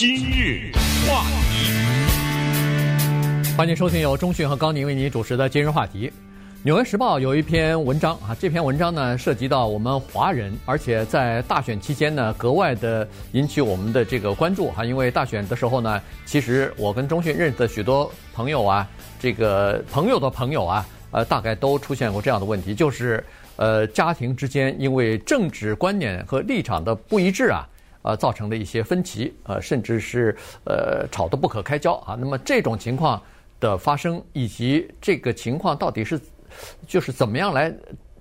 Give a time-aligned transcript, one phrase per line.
[0.00, 0.70] 今日
[1.08, 1.72] 话题，
[3.56, 6.06] 欢迎收听由中讯和高宁为您主持的今日话题。
[6.62, 14.84] 《纽约时报》有一篇文章啊，这篇文章呢涉及到我们华人，而且在大选期间呢格外的引起我们的这个关注哈。
[14.84, 18.88] 因为大选的时候呢，其实我跟中讯认识的许多朋友啊，
[19.18, 23.24] 这个朋友的朋友啊，呃，大概都出现过这样的问题，就是
[23.56, 27.68] 呃家庭之间因为政治观念和立场的不一致啊，
[28.08, 30.34] 呃造成的一些分歧，呃甚至是
[30.64, 32.16] 呃吵得不可开交啊。
[32.18, 33.22] 那么这种情况
[33.60, 36.18] 的发生，以及这个情况到底是
[36.86, 37.70] 就是怎么样来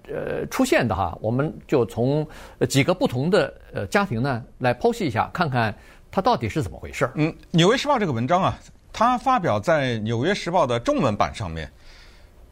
[0.10, 1.18] 呃出现的哈？
[1.22, 2.28] 我们就从
[2.68, 5.74] 几个不同的呃家庭呢来剖析一下，看看
[6.12, 7.10] 它到底是怎么回事。
[7.16, 8.60] 嗯，《纽约时报》这个文章啊，
[8.92, 11.72] 它发表在《纽约时报》的中文版上面。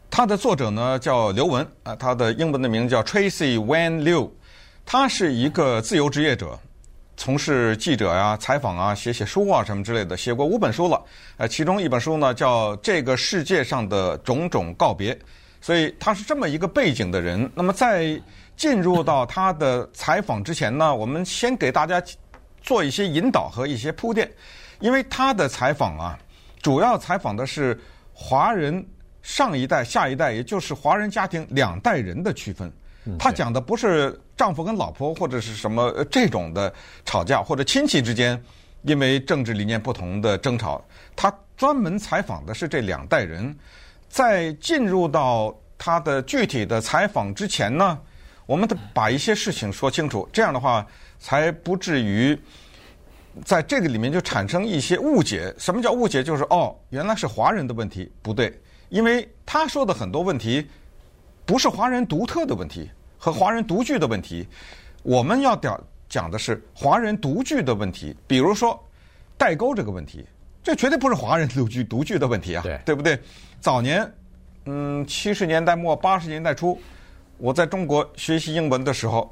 [0.10, 4.30] 它的作者呢叫刘文啊，他的英文的名字叫 Tracy Wen Liu，
[4.86, 6.58] 他是一个自由职业者，
[7.18, 11.02] 从事记者呀、啊、采访啊、写写书啊什么之类的，写过五本书了。
[11.38, 15.14] 呃，其中一本书呢叫《这个世界上的种种告别》。
[15.62, 17.50] 所以他是这么一个背景的人。
[17.56, 18.22] 那么在
[18.56, 22.00] 进入到他的采访之前呢，我们先给大家
[22.62, 24.32] 做一些引导和一些铺垫，
[24.80, 26.20] 因为他的采访啊，
[26.62, 27.80] 主要采访的是
[28.14, 28.86] 华人
[29.24, 32.72] 上一代、下一代，也就是华人家庭两代人的区分。
[33.18, 36.74] 他讲的不是丈夫跟老婆或者是什么这种的
[37.06, 38.42] 吵架，或者亲戚之间
[38.84, 40.84] 因为政治理念不同的争吵。
[41.16, 43.56] 他专门采访的是这两代人。
[44.08, 48.00] 在进入到他的具体的采访之前呢，
[48.46, 50.86] 我们得把一些事情说清楚，这样的话
[51.20, 52.38] 才不至于
[53.44, 55.54] 在这个里面就产生一些误解。
[55.58, 56.24] 什么叫误解？
[56.24, 60.66] 就是哦，原来是华人的问题，不对，因为他说的很多问题
[61.46, 64.48] 不是华人独特的问题和华人独具的问题，
[65.04, 68.82] 我们要讲讲的是华人独具的问题，比如说
[69.38, 70.26] 代沟这个问题。
[70.64, 73.20] 这绝对不是华人独具独具的问题啊，对，对不对？
[73.62, 74.12] 早年，
[74.66, 76.82] 嗯，七十年代末八十年代初，
[77.38, 79.32] 我在中国学习英文的时候，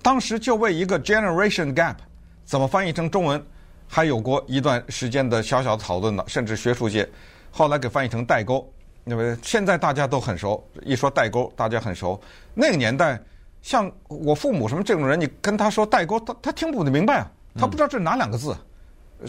[0.00, 1.96] 当时就为一个 generation gap
[2.44, 3.44] 怎么翻译成中文，
[3.88, 7.08] 还有过一段时间的小小的讨论呢，甚至学术界
[7.50, 8.72] 后来给翻译成代沟。
[9.08, 12.20] 因为现在大家都很熟，一说代沟，大家很熟。
[12.52, 13.18] 那个年代，
[13.62, 18.54] 像我父母什么这种人，你跟他说代沟，他他听不明白啊，他不知道这是哪两个字。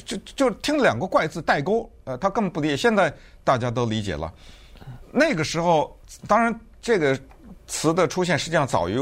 [0.06, 2.78] 就就听两个怪字代沟，呃，他根本不理解。
[2.78, 3.12] 现在
[3.44, 4.32] 大家都理解了。
[5.12, 5.98] 那个时候，
[6.28, 7.18] 当然这个
[7.66, 9.00] 词的出现实际上早于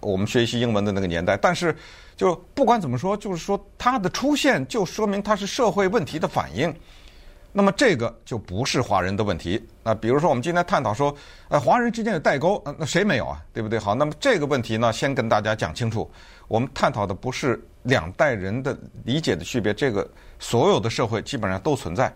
[0.00, 1.36] 我们学习英文的那个年代。
[1.36, 1.74] 但是，
[2.16, 6.72] 就不管怎么说，就是说它的出现就说明它是社会问题的反应。
[7.56, 9.66] 那么这个就不是华人的问题。
[9.82, 11.16] 那比如说我们今天探讨说，
[11.48, 13.42] 呃，华人之间有代沟，那谁没有啊？
[13.54, 13.78] 对不对？
[13.78, 16.10] 好，那么这个问题呢，先跟大家讲清楚。
[16.48, 17.58] 我们探讨的不是。
[17.86, 20.04] 两代人的理解的区别，这个
[20.40, 22.12] 所有的社会基本上都存在。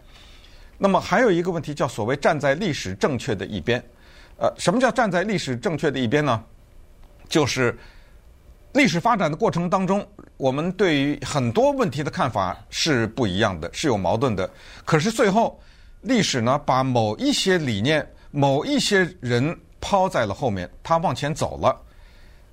[0.77, 3.81] 那么还有一个问题叫所谓站在历史正确的一边。
[4.37, 6.43] 呃，什么叫站在历史正确的一边呢？
[7.29, 7.79] 就是
[8.73, 14.49] 历史发展的过程当中，我们对于很多问题的看法是不一样的，是有矛盾的。
[14.85, 15.61] 可是最后，
[16.03, 21.77] 历史呢，把某一些理念、某一些人抛在了后面，他往前走了。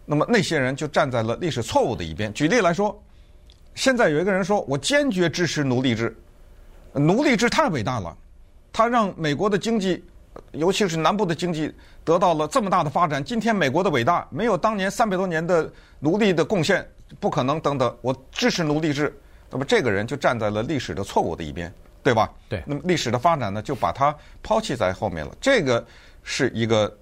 [0.05, 2.33] 那么那些人就站在了历史错误的一边。
[2.33, 2.97] 举例来说。
[3.75, 6.17] 现在有一个人说：“我坚决支持奴隶制，
[6.93, 8.17] 奴隶制太伟大了，
[8.73, 10.03] 它让美国的经济，
[10.51, 13.23] 尤其是南部的经济得到了这么大的发展。
[13.23, 16.87] 今天美国的伟大没有当年三百多年的奴隶的贡献，
[17.19, 17.59] 不可能。
[17.59, 19.15] 等等，我支持奴隶制。
[19.49, 22.29] 那么这个人就站在了历史的错误的一边，对吧？
[22.49, 22.61] 对。
[22.65, 25.35] 那么历史的发展呢，就把他抛弃在后面了。
[25.39, 25.85] 这个
[26.23, 26.93] 是一个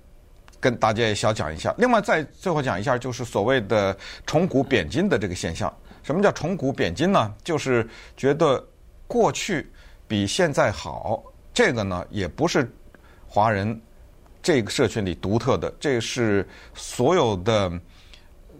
[0.59, 1.73] 跟大家也小讲一下。
[1.77, 3.95] 另外，再最后讲一下，就是所谓的
[4.25, 7.33] 崇古贬今的这个现象。”什么叫崇古贬今呢？
[7.43, 8.63] 就是觉得
[9.07, 9.67] 过去
[10.07, 11.23] 比现在好。
[11.51, 12.71] 这个呢，也不是
[13.35, 13.77] 华人
[14.41, 17.69] 这个社群里独特的，这是所有的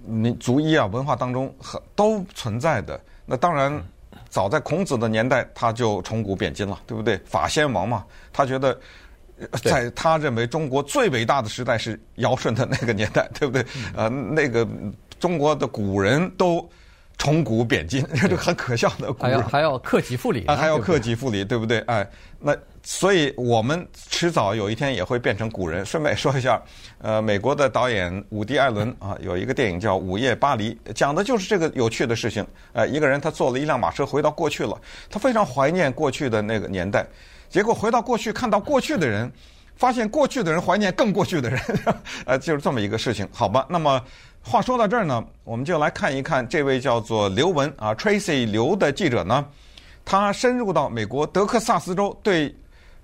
[0.06, 3.00] 民族裔啊文化当中很都存在的。
[3.26, 3.82] 那当然，
[4.28, 7.16] 早在孔子的年代，他就崇古贬今了，对不对？
[7.20, 8.78] 法先王嘛，他觉得
[9.64, 13.66] 在他认为中国最伟大的时代是尧舜的那个年代， 对不对？
[13.96, 14.68] 呃，那个
[15.22, 16.70] 中国的古人都。
[17.18, 19.42] 崇古贬今， 这个很可笑的古人。
[19.42, 21.80] 还要还要克己复礼啊，还要克己复礼，对不对？
[21.88, 22.06] 哎，
[22.42, 22.54] 那
[22.88, 25.84] 所以我们迟早有一天也会变成古人。
[25.84, 26.62] 顺便说一下，
[27.00, 32.46] 呃，美国的导演伍迪·艾伦啊，有一个电影叫《午夜巴黎》，讲的就是这个有趣的事情。
[32.74, 34.80] 呃，一个人他坐了一辆马车回到过去了，
[35.10, 37.06] 他非常怀念过去的那个年代，
[37.50, 39.32] 结果回到过去看到过去的人，
[39.76, 41.60] 发现过去的人怀念更过去的人，
[42.26, 43.66] 呃，就是这么一个事情，好吧？
[43.68, 44.00] 那么。
[44.48, 49.44] 话说到这儿呢，我们就来看一看这位叫做刘文啊，Tracy 刘的记者呢，
[50.06, 52.56] 他深入到美国德克萨斯州，对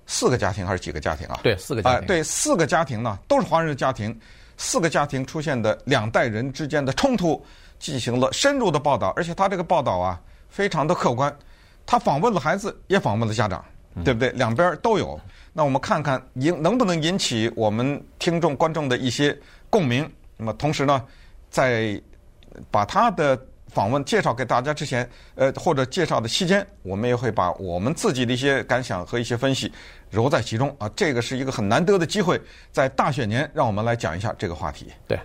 [0.06, 1.40] 四个家庭还是几个家庭啊？
[1.42, 1.98] 对，四个家庭。
[2.00, 4.18] 哎，对，四个家庭呢，都是华人的家庭，
[4.56, 7.44] 四个家庭出现的两代人之间的冲突，
[7.78, 11.34] 进行了深入的报道，而且他这个报道啊，非常的客观。
[11.84, 13.64] 他访问了孩子，也访问了家长，
[14.04, 14.30] 对不对？
[14.32, 15.20] 两边都有。
[15.52, 19.36] 那我们看看引能不能引起我们听众观众的一些
[19.68, 20.10] 共鸣。
[20.36, 21.04] 那么同时呢，
[21.50, 22.00] 在
[22.70, 23.36] 把他的
[23.72, 29.72] 访问介绍给大家之前，呃，或者介绍的期间，我们也会把我们自己的一些感想和一些分析
[30.10, 30.88] 揉在其中啊。
[30.94, 32.38] 这个是一个很难得的机会，
[32.70, 34.88] 在大选年，让我们来讲一下这个话题。
[35.08, 35.18] 对。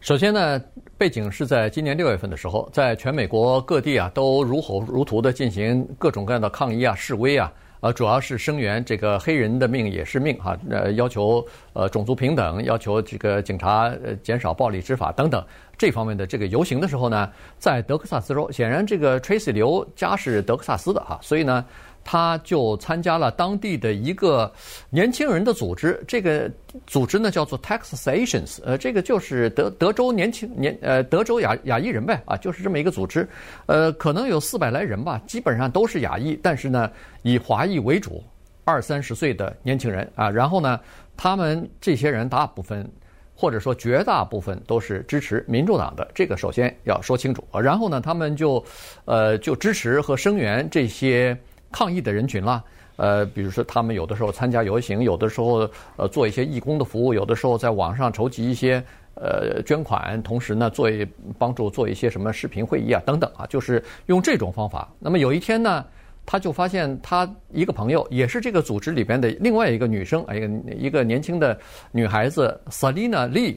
[0.00, 0.60] 首先呢，
[0.96, 7.52] 背景是在今年六月份的时候，在全美国各地啊，都如火如荼的进行各种各样的抗议啊、示威啊，
[7.84, 11.44] 呃，主要是声援这个黑人的命也是命哈，呃，要求
[11.74, 15.44] 呃种族平等，要求这个警察呃减少暴力执法等等
[15.76, 21.62] 这方面的这个游行的时候呢，在德克萨斯州，显然这个 Tracy 刘家是德克萨斯的哈，所以呢。
[22.04, 24.52] 他就参加了当地的一个
[24.90, 26.50] 年轻人的组织，这个
[26.86, 33.26] 组织呢叫做 Texas Asians，呃，这个就是德德州年轻年呃德州亚亚裔人呗啊，就是这么一个组织，
[33.66, 36.90] 呃，可能有四百来人吧，基本上都是亚裔，但是呢
[37.22, 38.22] 以华裔为主，
[38.64, 40.78] 二三十岁的年轻人啊，然后呢，
[41.16, 42.86] 他们这些人大部分
[43.34, 48.62] 或者说绝大部分都是支持民主党的，这个首先要说清楚啊，然后呢，他们就
[49.06, 51.34] 呃就支持和声援这些。
[51.74, 52.62] 抗议的人群啦，
[52.94, 58.80] 呃，比如说他们有的时候参加游行，有的时候呃做一些义工的服务，有的时候在网上筹集一些
[59.16, 61.04] 呃捐款，同时呢做一
[61.36, 64.88] 帮助做一些什么视频会议啊等等啊，就是用这种方法。
[65.00, 65.84] 那么有一天呢，
[66.24, 71.58] 他就发现他一个朋友也是这个组织里边的另外一个女生，一个一个年轻的
[71.90, 73.56] 女孩子 Selina Lee，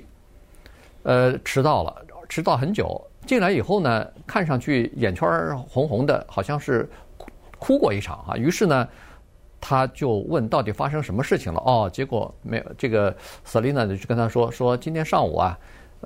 [1.03, 1.95] 呃，迟到了，
[2.27, 6.89] 迟到很久，进来以后呢，看上去眼圈红红的，好像是。
[7.59, 8.87] 哭过一场啊，于是呢，
[9.59, 11.59] 他就问到底发生什么事情了？
[11.65, 12.63] 哦，结果没有。
[12.77, 13.15] 这个
[13.45, 15.57] Selina 就跟他说说，今天上午啊，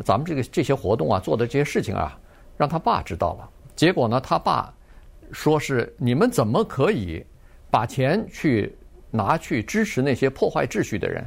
[0.06, 2.18] 咱们这个这些活动啊，做的这些事情啊，
[2.58, 3.50] 让他爸知道了。
[3.76, 4.74] 结果呢，他爸
[5.32, 7.26] 说是你们怎么可以
[7.70, 8.74] 把钱去
[9.10, 11.26] 拿去支持那些破坏秩序的人，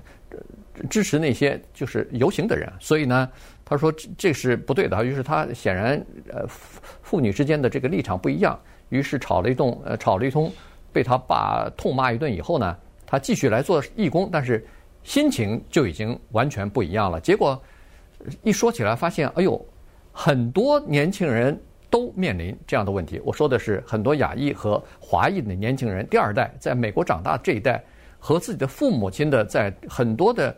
[0.88, 2.72] 支持那些就是游行的人？
[2.80, 3.30] 所以呢，
[3.64, 5.04] 他说这这是不对的。
[5.04, 8.58] 于是他显然呃父女之间的这个立场不一样。
[8.94, 10.48] 于是吵了一顿，呃，吵了一通，
[10.92, 14.64] 被他爸痛骂一顿以后呢，他继续来做义工，但是
[15.02, 17.20] 心情就已经完全不一样了。
[17.20, 17.60] 结果
[18.44, 19.60] 一说起来，发现，哎呦，
[20.12, 21.60] 很多年轻人
[21.90, 23.20] 都面临这样的问题。
[23.24, 27.82] 我说的是很多亚裔和华裔的年轻人，第二代在美国长大这一代，
[28.20, 30.56] 和自己的父母亲的在很多的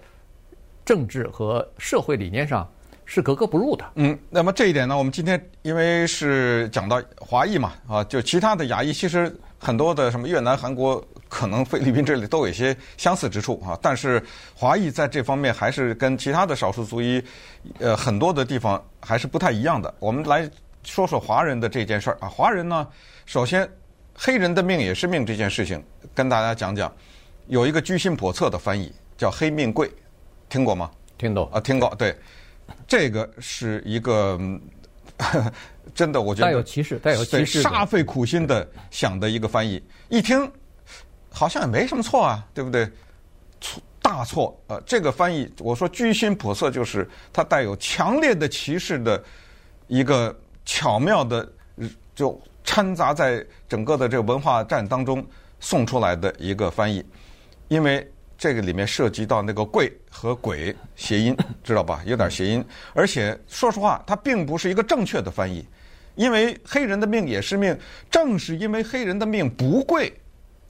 [0.84, 2.68] 政治和社会理念上。
[3.06, 3.84] 是格格不入的。
[3.94, 13.78] 嗯，那么这一点呢，我们今天因为是讲到华裔嘛，啊，就其他的亚裔，其实很多的什么越南、韩国，可能菲律宾这里都有一些相似之处啊。
[13.80, 14.22] 但是
[14.54, 17.22] 华裔在这方面还是跟其他的少数族裔，
[17.78, 19.94] 呃，很多的地方还是不太一样的。
[19.98, 20.50] 我们来
[20.82, 22.28] 说说华人的这件事儿啊。
[22.28, 22.86] 华人呢，
[23.24, 23.66] 首先
[24.14, 25.82] 黑人的命也是命这件事情，
[26.14, 26.92] 跟大家讲讲。
[27.48, 29.88] 有一个居心叵测的翻译叫“黑命贵”，
[30.50, 30.90] 听过吗？
[31.16, 32.12] 听懂啊，听过，对。
[32.86, 34.38] 这个是一个
[35.94, 40.50] 真的，我觉得带有歧视，带有歧视，煞费苦心的想的一个翻译，一听
[41.30, 42.88] 好像也没什么错啊，对不对？
[43.60, 44.56] 错，大错！
[44.66, 49.22] 呃，这个翻译，我说居心叵测，就是它带有强烈的歧视的
[49.88, 51.48] 一个巧妙的，
[52.14, 55.24] 就掺杂在整个的这个文化战当中
[55.60, 57.04] 送出来的一个翻译，
[57.68, 58.06] 因为。
[58.46, 62.00] 这个里面涉及到那个“贵”和“鬼”谐音， 知道吧？
[62.06, 65.66] 有点谐音，而且说实话，它并不是一个正确的翻译，
[66.14, 67.76] 因为黑人的命也是命，
[68.08, 70.12] 正是因为黑人的命不贵，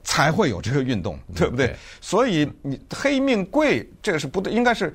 [0.03, 1.75] 才会有这个运动，对不对？
[2.01, 4.91] 所以你黑命贵，这个是不对，应该是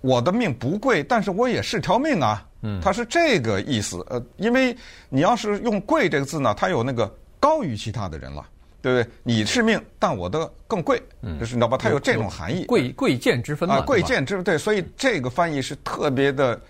[0.00, 2.44] 我的命不贵，但是我也是条命啊。
[2.62, 4.04] 嗯，它是这个意思。
[4.10, 4.76] 呃，因为
[5.08, 7.08] 你要是用“贵”这个字呢，它有那个
[7.38, 8.44] 高于其他的人了。
[8.84, 9.12] 对不对？
[9.22, 11.02] 你是命，但我的更贵，
[11.40, 11.78] 就是你知道吧？
[11.78, 13.66] 它有这种含义，贵贵贱之分。
[13.70, 16.60] 啊，贵贱之分，对，所以这个翻译是特别的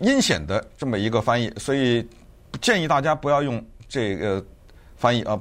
[0.00, 2.08] 阴险的这么一个翻译，所以
[2.60, 4.44] 建议大家不要用这个
[4.96, 5.36] 翻译啊。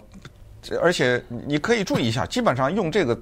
[0.82, 3.16] 而且你可以注意一下，基本上用这个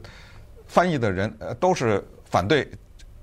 [0.65, 2.65] 翻译的人，呃，都是反对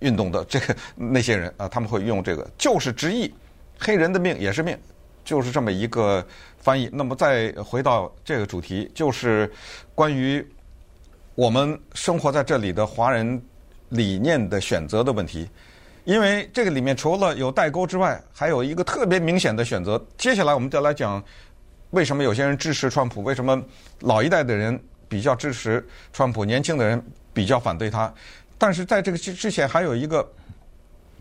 [0.00, 3.32] 运动的这个那些人啊，他们会用这个，就是直译，
[3.78, 4.76] 黑人的命也是命。
[5.28, 6.88] 就是这么一个翻译。
[6.90, 9.52] 那么再回到这个主题，就是
[9.94, 10.42] 关于
[11.34, 13.38] 我们生活在这里的华人
[13.90, 15.46] 理念的选择的问题。
[16.04, 20.02] 因为这个里面除了有代沟之外，还有一个特别明显的选择。
[20.16, 21.22] 接下来我们再来讲
[21.90, 23.22] 为什么有些人支持川普？
[23.22, 23.62] 为什么
[24.00, 27.04] 老一代的人比较支持川普，年轻的人
[27.34, 28.10] 比较反对他？
[28.56, 30.26] 但是在这个之之前，还有一个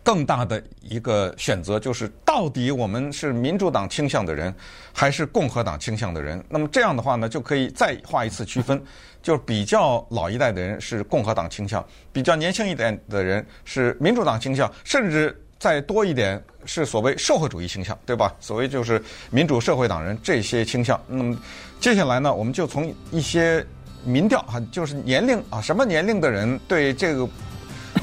[0.08, 4.56] 更大的一个选择，就是到底我们是民主党倾向的人，
[4.94, 6.42] 还是共和党倾向的人？
[6.48, 8.82] 那么这样的话呢，就可以再画一次区分，
[9.22, 18.34] 就是比较老一代的人是共和党倾向，比较年轻一点的人是民主党倾向，甚至再多一点是所谓社会主义倾向，对吧？
[18.40, 20.98] 所谓就是民主社会党人这些倾向。
[21.06, 21.38] 那么
[21.82, 23.62] 接下来呢，我们就从一些。
[24.06, 27.28] 民调哈，就是年龄啊，什么年龄的人对这个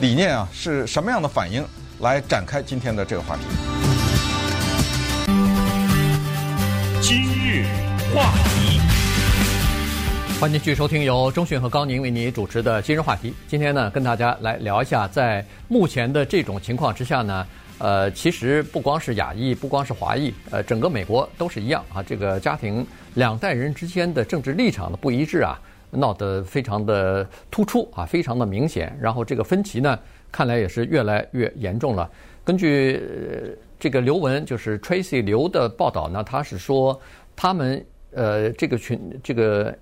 [0.03, 1.65] 理念啊是什么样的反应？
[2.01, 3.43] 来展开今天的这个话题。
[7.01, 7.65] 今日
[8.13, 8.81] 话题，
[10.41, 13.33] 欢迎继续收听由中讯和高宁为你主持的今日话题。
[13.47, 17.47] 今天呢，跟大家来聊一下，在目前的这种情况之下呢，
[17.79, 22.03] 呃，其实不光是亚裔，不光是华裔，呃，整个美国都是一样啊。
[22.03, 22.85] 这个家庭
[23.15, 25.61] 两代人之间的政治立场的不一致啊。
[25.97, 28.93] 闹得非常的突出啊，非常的明显。
[29.01, 29.97] 然后这个分歧呢，
[30.35, 32.11] 看来也是越来越严重了。
[32.43, 33.01] 根据
[33.79, 37.01] 这个刘文，就是 Tracy 刘的报道呢，他是说
[37.37, 39.73] 他们呃这个群这个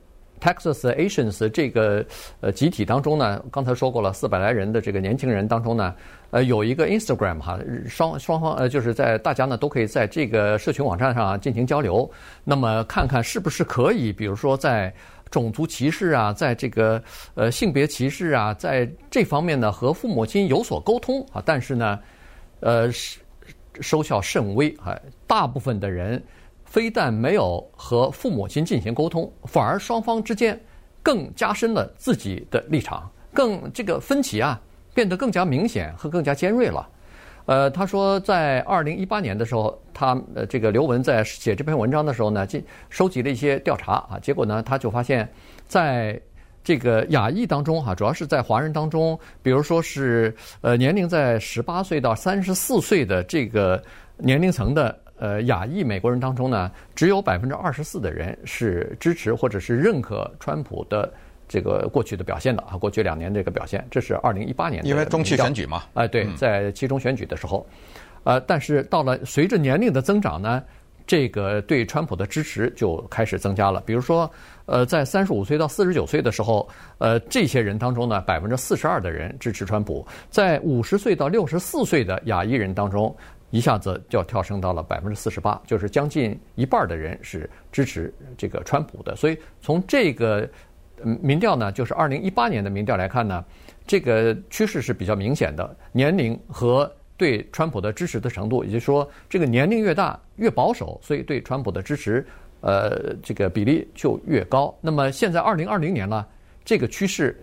[0.42, 2.04] Texas Asians 这个
[2.42, 5.94] 呃集体当中呢，刚才说过了，四百来人的这个年轻人当中呢，
[6.32, 12.10] 呃有一个 Instagram 哈，双双方呃就是在大家呢都可以在这个社群网站上进行交流，
[12.44, 14.92] 那么看看是不是可以，比如说在。
[15.32, 17.02] 种族歧视啊，在这个
[17.34, 21.98] 呃性别歧视啊，在这方面呢，和父母亲有所沟通啊，但是呢，
[22.60, 22.88] 呃，
[23.80, 24.94] 收效甚微啊。
[25.26, 26.22] 大部分的人
[26.66, 30.60] 非但没有和父母亲进行沟通，反而双方之间
[31.02, 34.60] 更加深了自己的立场，更这个分歧啊
[34.92, 36.86] 变得更加明显和更加尖锐了。
[37.44, 45.28] 呃，他说，在二零一八年的时候，他呃这个刘文在写这篇文章的时候呢，进收集了一些调查啊，结果呢，他就发现，
[45.66, 46.20] 在
[46.62, 53.82] 这个亚裔当中哈，主要是在华人当中，比如说是呃年龄在十八岁到三十四岁的这个
[54.16, 61.12] 年龄层的呃亚裔美国人当中呢，只有百分之二十四的人是支持或者是认可川普的。
[61.52, 64.88] 这个过去的表现的啊，过去两年这个表现，这是二零一八年的。
[64.88, 67.66] 因为中期选举嘛，哎，对，在期中选举的时候，
[68.24, 70.64] 呃，但是到了随着年龄的增长呢，
[71.06, 73.82] 这个对川普的支持就开始增加了。
[73.84, 74.30] 比如说，
[74.64, 76.66] 呃，在三十五岁到四十九岁的时候，
[76.96, 83.14] 呃，这些人当中呢，百分之四十二的人支持川普；在五十岁到六十四岁的亚裔人当中，
[83.50, 89.14] 一下子就要跳升到了百分之四十八，就是将近一半的人是支持这个川普的。
[89.14, 90.48] 所以从这个。
[91.04, 93.44] 民调呢，就是二零一八年的民调来看呢，
[93.86, 102.26] 这个趋势是比较明显的，年龄和对川普的支持的程度，也就是说，这个年龄越大越保守，所以对川普的支持，
[102.60, 104.76] 呃，这个比例就越高。
[104.80, 106.26] 那么现在二零二零年呢，
[106.64, 107.38] 这个趋势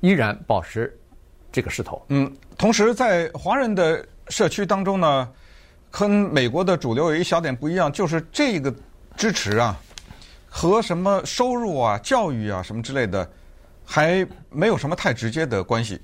[0.00, 0.92] 依然保持
[1.52, 2.02] 这个势头。
[2.08, 5.28] 嗯，同时在华人的社区当中呢，
[5.90, 8.74] 和美国的主流有一小点不一样，就是这个
[9.16, 9.78] 支持啊。
[10.52, 13.26] 和什么收入啊、教育啊什么之类的，
[13.86, 15.98] 还没有什么太直接的关系，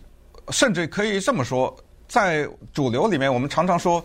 [0.50, 1.76] 甚至可以这么说，
[2.06, 4.02] 在主流里面，我们常常说，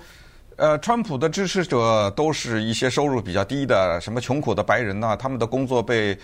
[0.56, 6.18] 呃，川普的支持者都是一些收入比较低的，什么穷苦的白人呐，他们的工作被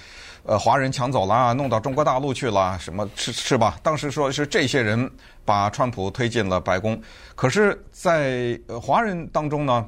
[0.43, 3.79] 呃华人抢走了，弄到中国大陆去了，什么是是吧？
[3.83, 5.09] 当时说是这些人
[5.45, 6.99] 把川普推进了白宫，
[7.35, 9.87] 可是，在华人当中呢？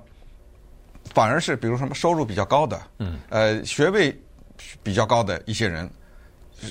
[1.14, 4.18] 反而是比如什么收入比较高的，嗯，呃，学位
[4.84, 5.90] 比较高的一些人，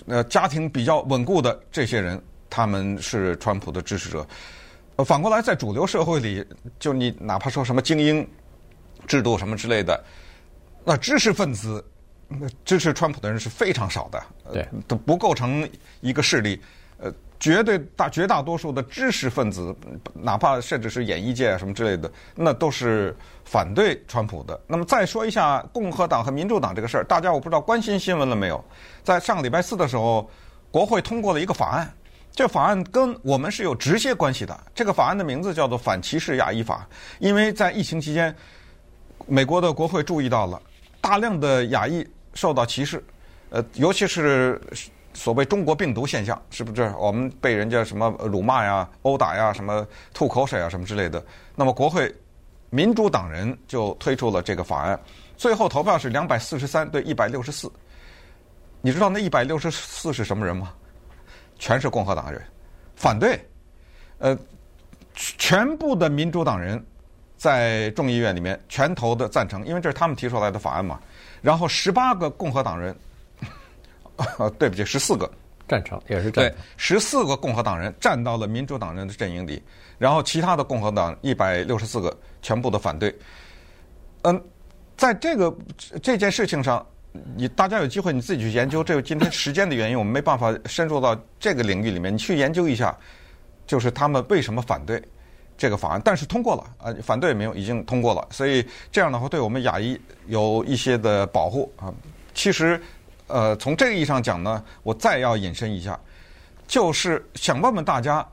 [0.07, 4.26] 呃，家庭比较稳固的这些人，他们是川普的支持者。
[4.97, 6.45] 呃，反过来，在主流社会里，
[6.78, 8.26] 就你哪怕说什么精英
[9.07, 10.02] 制度什么之类的，
[10.85, 11.85] 那知识分子
[12.64, 15.68] 支持川普的人是非常少的，对，都不构成
[16.00, 16.61] 一个势力，
[16.99, 17.12] 呃。
[17.40, 19.75] 绝对大绝大多数的知识分子，
[20.12, 24.61] 哪怕甚至是演艺界啊什么之类的，那都是反对川普的。
[24.66, 28.64] 那么再说一下共和党和民主党这个事儿，大家我不知道关心新闻了没有？
[29.04, 30.28] 在上个礼拜四的时候，
[30.73, 31.88] 国会通过了一个法案，
[32.33, 34.59] 这法案跟我们是有直接关系的。
[34.75, 36.88] 这个法案的名字叫做《反歧视亚裔法》，
[37.21, 38.35] 因为在疫情期间，
[39.26, 40.61] 美国的国会注意到了
[41.00, 42.04] 大量的亚裔
[42.35, 43.00] 受到歧视，
[43.50, 44.61] 呃，尤其是。
[45.19, 49.85] 所谓中国病毒现象，是不是我们被人家什么辱骂呀、殴打呀、什么
[50.15, 51.21] 吐口水啊什么之类的？
[51.57, 52.15] 那么国会
[52.71, 54.99] 民主党人就推出了这个法案，
[55.37, 57.69] 最后投票是两百四十三对一百六十四。
[58.81, 60.73] 你知道那一百六十四是什么人吗？
[61.59, 62.41] 全是共和党人，
[62.95, 63.45] 反对。
[64.19, 64.39] 呃，
[65.15, 66.81] 全部的民主党人
[67.37, 71.01] 在众议院里面全投的赞成，因为这是他们提出来的法案嘛。
[71.43, 72.97] 然后十八个共和党人，
[74.59, 75.31] 对不起，十四个
[75.69, 79.63] 赞成也是对，十四个共和党人站到了民主党人的阵营里，
[79.99, 83.15] 然后其他的共和党一百六十四个全部的反对。
[84.23, 84.43] 嗯，
[84.97, 85.55] 在这个
[86.03, 86.85] 这件事情上，
[87.37, 88.83] 你大家有机会你自己去研究。
[88.83, 92.97] 这个今天时间的原因，我们没办法深入到这个领域里面，你去研究一下，
[93.67, 95.03] 就是他们为什么反对。
[95.61, 101.93] 这个法案，但是通过了啊，反对也没有，已经通过了，所以这样的话对我们亚裔有一些的保护啊。
[102.33, 102.81] 其实，
[103.29, 105.99] 呃，从这个意义上讲呢，我再要引申一下，
[106.67, 108.27] 就是想问问大家，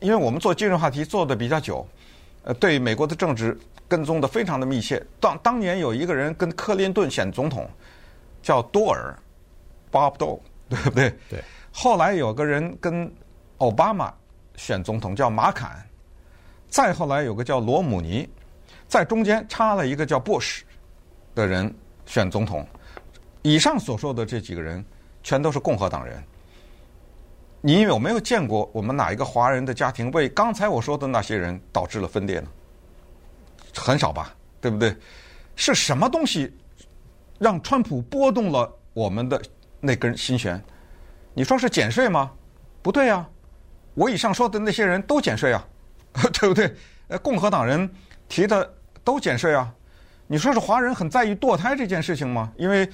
[0.00, 1.86] 因为我们做金融话题做的比较久，
[2.44, 5.04] 呃，对美国的政治跟踪的非常的密切。
[5.20, 7.68] 当当年有一个人跟克林顿选总统，
[8.42, 9.14] 叫多尔
[9.92, 11.14] ，Bob Dole， 对不对？
[11.28, 11.44] 对。
[11.70, 13.10] 后来有个人跟
[13.58, 14.12] 奥巴马
[14.56, 15.84] 选总统，叫马坎。
[16.68, 18.28] 再后来有个叫罗姆尼，
[18.86, 20.64] 在中间插了一个叫布什
[21.34, 21.72] 的人
[22.04, 22.66] 选总统。
[23.48, 24.84] 以上所说的这几个人
[25.22, 26.22] 全都是共和党人。
[27.62, 32.48] 你有没有见过我们哪一个华人的家庭为刚才我说的那些人导致了分裂呢？
[33.74, 34.94] 很少吧，对不对？
[35.56, 36.54] 是什么东西
[37.38, 39.40] 让川普拨动了我们的
[39.80, 40.62] 那根心弦？
[41.32, 42.30] 你说是减税吗？
[42.82, 43.26] 不对啊，
[43.94, 45.66] 我以上说的那些人都减税啊。
[46.38, 46.74] 对不对？
[47.08, 47.88] 呃，共和党人
[48.28, 49.72] 提的都减税啊。
[50.26, 52.52] 你说是华人很在意堕胎这件事情吗？
[52.56, 52.88] 因为，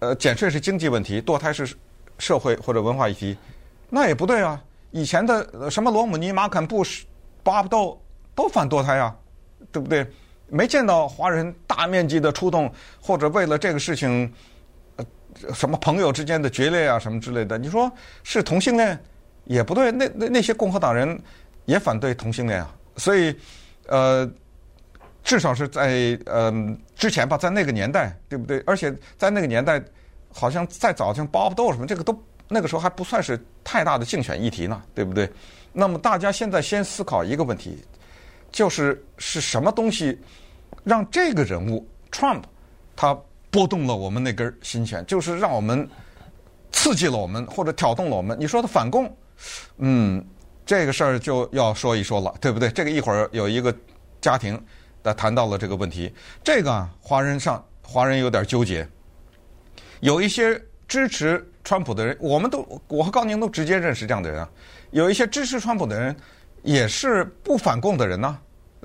[0.00, 1.76] 呃，减税是经济问题，堕胎是
[2.18, 3.36] 社会或者文化议题，
[3.88, 4.60] 那也不对啊。
[4.90, 7.06] 以前的什么罗姆尼、马坎、布什、
[7.42, 8.02] 巴布豆
[8.34, 9.16] 都反堕胎啊，
[9.70, 10.06] 对不对？
[10.48, 14.32] 没见到华人大面积的出动，或者为了这个事情，
[14.96, 15.04] 呃，
[15.54, 17.56] 什么朋友之间的决裂啊，什么之类的。
[17.56, 17.90] 你说
[18.24, 18.98] 是同性恋
[19.44, 21.16] 也不对，那那那些共和党人。
[21.66, 23.36] 也反对同性恋啊，所以，
[23.86, 24.28] 呃，
[25.22, 26.52] 至少是在呃
[26.94, 28.62] 之前吧，在那个年代，对不对？
[28.66, 29.82] 而且在那个年代，
[30.32, 35.30] 好像再早像 Bob Dole 什么，这个都那个时候还不算是太大的竞选议题呢，对不对？
[35.72, 37.78] 那么大家现在先思考一个问题，
[38.50, 40.18] 就是是什么东西
[40.82, 42.42] 让这个人物 Trump
[42.96, 43.16] 他
[43.50, 45.88] 拨动了我们那根心弦，就是让我们
[46.72, 48.36] 刺激了我们或者挑动了我们。
[48.38, 49.16] 你说他反共，
[49.78, 50.24] 嗯。
[50.66, 52.68] 这个事儿就要说一说了，对不对？
[52.70, 53.74] 这个一会儿有一个
[54.20, 54.56] 家庭
[55.02, 56.12] 的谈到了这个问题。
[56.42, 58.86] 这个，华人上华人有点纠结，
[60.00, 64.48] 有一些支持川普的人，我们都我和高宁都直接认识这样的人啊。
[64.90, 66.14] 有一些支持川普的人，
[66.62, 68.38] 也是不反共的人呢，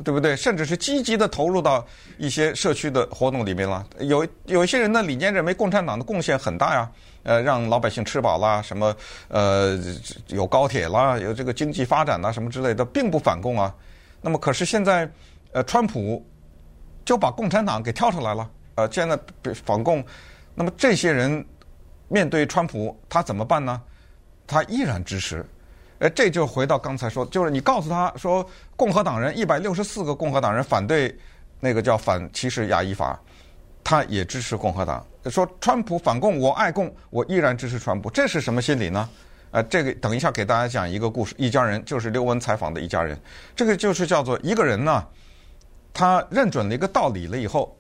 [0.04, 0.36] 对不对？
[0.36, 1.86] 甚至是积极的投入到
[2.18, 3.86] 一些社区的活动里面了。
[4.00, 6.92] 有有一些人的理念认为共产党的贡献很大呀。
[7.24, 8.96] 呃，让老百姓吃饱啦，什么
[9.30, 9.80] 呃
[10.28, 13.74] 有高铁啦，有这个经济发展啦，什么之类的，并不反共啊。
[14.22, 15.10] 那么可是现在，
[15.56, 16.22] 呃，川普
[17.06, 19.18] 就把共产党给挑出来了，呃，现在
[19.64, 20.04] 反共。
[20.54, 21.46] 那么这些人
[22.10, 23.82] 面对川普，他怎么办呢？
[24.46, 25.46] 他依然支持。
[26.00, 31.18] 呃，这就回到刚才说，就是你告诉他说，共和党人一百六十四个共和党人反对
[31.62, 33.18] 那个叫反歧视亚裔法，
[33.82, 35.06] 他也支持共和党。
[35.28, 39.10] 说川普反共，我爱共，我依然支持川普，这是什么心理呢？
[39.52, 43.18] 呃，这个等一下给大家讲一个故事，一家人就是刘文采访的一家人，
[43.56, 45.02] 这个就是叫做一个人呢，
[45.96, 47.76] 他认准了一个道理了以后，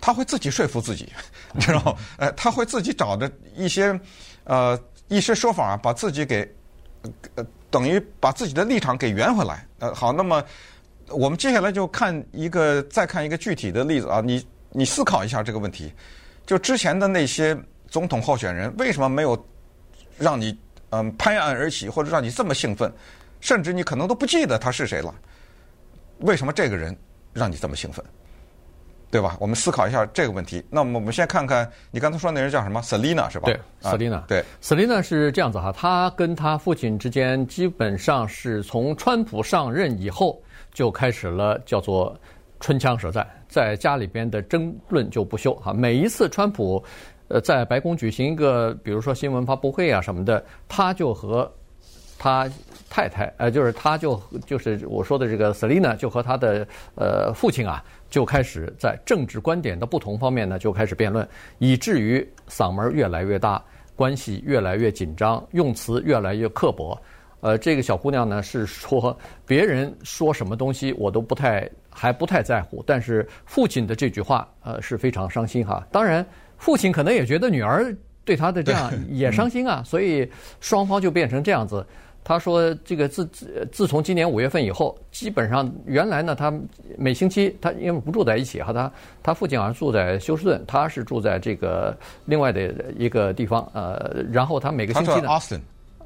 [0.00, 1.10] 他会自己说服自己，
[1.52, 1.96] 你知道吗？
[2.18, 3.98] 呃，他会自己找着一些
[4.44, 6.48] 呃一些说法，把自己给
[7.34, 9.66] 呃等于把自己的立场给圆回来。
[9.78, 10.44] 呃，好，那么
[11.08, 15.90] 我们接下来就看一个再看一个具体的例子啊，你你思考一下这个问题。
[16.46, 17.58] 就之前的那些
[17.88, 19.46] 总统候选人，为什么没有
[20.18, 20.58] 让你
[20.90, 22.92] 嗯拍案而起，或者让你这么兴奋，
[23.40, 25.14] 甚至你可能都不记得他是谁了？
[26.20, 26.96] 为什么这个人
[27.32, 28.04] 让你这么兴奋？
[29.10, 29.36] 对吧？
[29.40, 30.62] 我们思考一下这个问题。
[30.70, 33.46] 那么我们先看看你刚才说那人叫什么？Selina 是吧？
[33.46, 34.26] 对，Selina。
[34.26, 40.40] 对，Selina 是这样子哈，他跟他父亲之间基本上是从川普上任以后
[40.72, 42.18] 就开始了叫做。
[42.60, 45.72] 唇枪舌战，在家里边的争论就不休哈。
[45.72, 46.82] 每一次川普，
[47.28, 51.48] 呃，在白宫举行一个，比如说新闻发布会啊什么的，他就和
[52.18, 52.50] 他
[52.90, 61.26] 太太，呃，就是他就就是我说的这个 Selina，就和他的呃父亲啊，就开始在政治观点的不同方面呢，就开始辩论，
[61.58, 63.62] 以至于嗓门越来越大，
[63.94, 66.98] 关系越来越紧张，用词越来越刻薄。
[67.40, 75.86] 呃，这个小姑娘呢是说，别人说什么东西我都不太还不太在乎，但是父亲的这句话呃是非常伤心哈。
[75.92, 81.86] 当然，父亲可能也觉得女儿对他的这样 也伤心啊，所以双方就变成这样子。
[82.28, 86.52] 他说这个自自自从今年五月份以后，基本上原来呢，他
[86.98, 95.28] 每星期他因为不住在一起，和他他父亲好像住在休斯顿，他是住在这个另外的一个地方，呃，然后他每个星期呢。
[95.28, 95.60] Austin。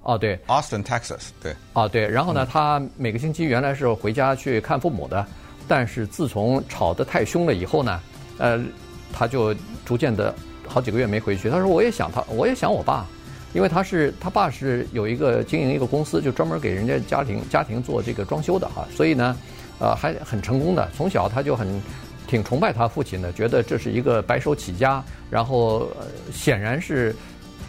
[0.04, 1.52] 哦，对，Austin, Texas，对。
[1.72, 5.26] 哦，对，然后呢，他每个星期原来是回家去看父母的，
[5.66, 8.00] 但是自从吵得太凶了以后呢，
[8.38, 8.64] 呃，
[9.12, 9.52] 他就
[9.84, 10.32] 逐渐的
[10.68, 11.50] 好几个月没回去。
[11.50, 13.06] 他说：“我也想他，我也想我爸，
[13.52, 19.36] 因为他是他爸是有一个经营一个公司，就专门给人家家庭家庭做这个装修的哈，所以呢，
[19.78, 20.88] 呃，还很成功的。
[20.96, 21.82] 从小他就很
[22.26, 27.14] 挺崇拜他父亲的，觉得这是一个白手起家，然后，呃，显然是。”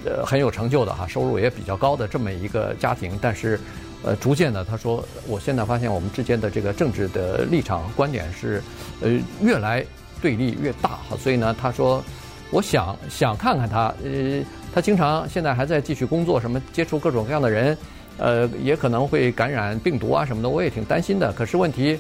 [0.06, 3.58] 呃，很有成就的哈，收入也比较高的这么一个家庭，但是，
[4.04, 8.62] 呃，逐渐的，他说，我现在发现我们之间的这个政治的立场观点是，
[9.00, 9.82] 呃，越来
[10.22, 12.04] 对立越大哈，所以呢，他说，
[12.52, 17.78] 我想想看看他，呃，他经常现在还在继续工作，什么接触各种各样的人，
[18.18, 21.32] 呃，也可能会感染病毒啊什么的，我也挺担心的。
[21.34, 22.00] 可是问题，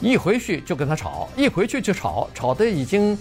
[0.00, 3.16] 一回去就跟他吵，一回去就吵，吵的已经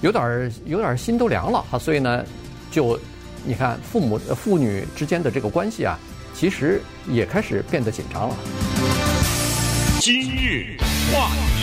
[0.00, 2.24] 有点儿有点儿心都凉了哈，所以呢，
[2.70, 2.98] 就。
[3.46, 5.98] 你看，父母、父女之间的这个关系啊，
[6.32, 8.34] 其实也开始变得紧张了。
[10.00, 10.78] 今日
[11.12, 11.53] 话题，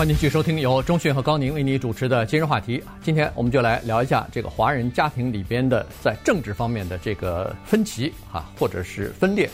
[0.00, 2.82] 欢迎继续收听由中讯和高宁为你主持的今日话题。
[3.02, 9.46] 今天我们就来聊一下这个华人家庭里边的在政治方面的这个分歧啊，或者是分裂，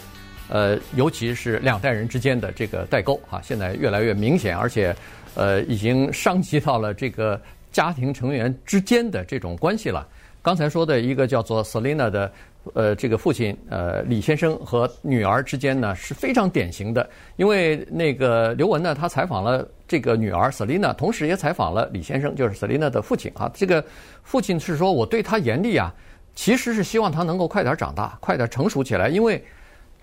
[0.49, 4.95] 呃，尤其是两代人之间的这个代沟啊，现在越来越明显，而且
[5.35, 7.41] 呃，已经伤及到了这个。
[7.73, 10.09] 家庭成员之间的这种关系了。
[10.41, 12.33] 刚才说的一个叫做 Selina 的，
[12.75, 17.09] 呃，这个父亲呃李先生和女儿之间呢是非常典型的。
[17.37, 23.51] 因为那个刘雯呢，他采访了这个女儿 Selina，同时也采访了李先生，就是 Selina 的父亲啊。
[23.55, 23.85] 这个
[24.23, 25.95] 父亲是说，我对他严厉啊，
[26.35, 29.09] 其实是希望他能够快点长大，快点成熟起来。
[29.09, 29.43] 因为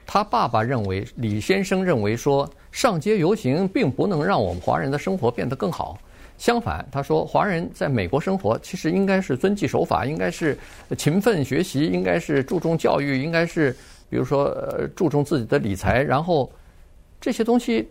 [0.06, 5.98] 他爸爸认为，李先生认为说，上街游行并不能让我们华人的生活变得更好。
[6.44, 10.58] 相反，他说，华人在美国生活其实应该是遵纪守法，应该是
[10.98, 13.72] 勤奋学习，应该是注重教育，应该是
[14.10, 16.04] 比如说呃注重自己的理财。
[16.04, 16.52] 然后
[17.22, 17.88] 这些东西，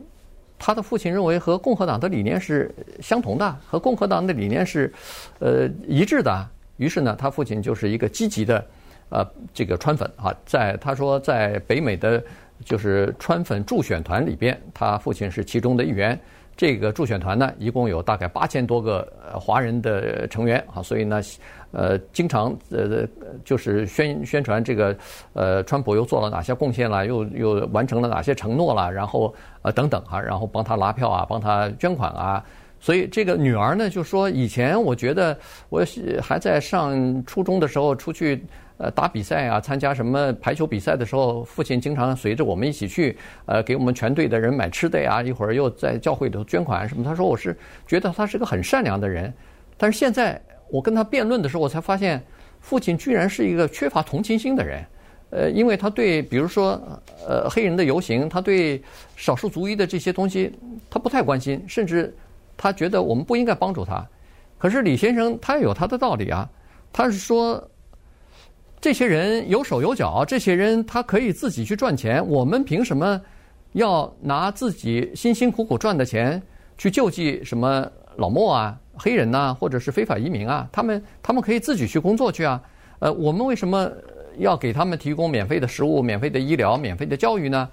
[0.58, 4.92] 他的父亲认为和共和党的理念是相同的，和共和党的理念是
[5.38, 6.46] 呃一致的。
[6.76, 8.62] 于是呢，他父亲就是一个积极的
[9.08, 12.22] 呃这个川粉啊，在他说在北美的
[12.66, 16.20] 就是川粉助选团里边，他父亲是其中的一员。
[16.56, 21.20] 这个助选团呢，一共有大概八千多个华人的成员啊，所以呢，
[21.72, 23.06] 呃，经常呃
[23.44, 24.96] 就是宣宣传这个
[25.32, 32.44] 呃，川普又做了哪些贡献了，又又完成了哪些承诺了，然后呃等等啊，然后帮他拉票啊，帮他捐款啊。
[32.78, 35.36] 所以这个女儿呢，就说以前我觉得
[35.68, 35.84] 我
[36.20, 38.44] 还在上初中的时候出去。
[38.82, 43.16] 呃，打比赛啊，参加什么排球比赛的时候，父亲经常随着我们一起去，
[43.46, 45.22] 呃，给我们全队的人买吃的呀。
[45.22, 47.04] 一会儿又在教会里头捐款什么。
[47.04, 49.32] 他说我是觉得他是个很善良的人，
[49.76, 52.20] 但是现在我跟他辩论的时候，我才发现
[52.60, 54.84] 父亲居然是一个缺乏同情心的人。
[55.30, 56.70] 呃，因为他对比如说
[57.24, 58.82] 呃黑人的游行，他对
[59.14, 60.52] 少数族裔的这些东西
[60.90, 62.12] 他不太关心，甚至
[62.56, 64.04] 他觉得我们不应该帮助他。
[64.58, 66.50] 可是李先生他也有他的道理啊，
[66.92, 67.64] 他是说。
[68.82, 72.26] 这些人有手有脚，这些人他可以自己去赚钱。
[72.26, 73.20] 我们凭什么
[73.74, 76.42] 要拿自己辛辛苦苦赚的钱
[76.76, 80.68] 去救济什么老莫啊、黑人呐、或者是非法移民啊？
[80.72, 82.60] 他们他们可以自己去工作去啊。
[82.98, 83.88] 呃，我们为什么
[84.38, 87.68] 要给他们提供免费的食物、免费的医疗、免费的教育呢？